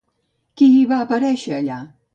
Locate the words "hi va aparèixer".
0.79-1.57